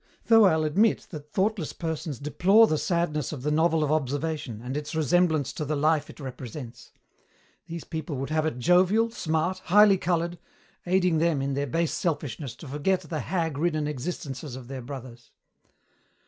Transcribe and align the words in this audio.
Though 0.25 0.45
I'll 0.45 0.63
admit 0.63 1.05
that 1.11 1.31
thoughtless 1.31 1.73
persons 1.73 2.17
deplore 2.17 2.65
the 2.65 2.79
sadness 2.79 3.31
of 3.31 3.43
the 3.43 3.51
novel 3.51 3.83
of 3.83 3.91
observation 3.91 4.59
and 4.59 4.75
its 4.75 4.95
resemblance 4.95 5.53
to 5.53 5.63
the 5.63 5.75
life 5.75 6.09
it 6.09 6.19
represents. 6.19 6.91
These 7.67 7.83
people 7.83 8.15
would 8.17 8.31
have 8.31 8.47
it 8.47 8.57
jovial, 8.57 9.11
smart, 9.11 9.59
highly 9.65 9.99
coloured, 9.99 10.39
aiding 10.87 11.19
them, 11.19 11.39
in 11.39 11.53
their 11.53 11.67
base 11.67 11.91
selfishness, 11.93 12.55
to 12.55 12.67
forget 12.67 13.01
the 13.01 13.19
hag 13.19 13.59
ridden 13.59 13.85
existences 13.87 14.55
of 14.55 14.69
their 14.69 14.81
brothers. 14.81 15.29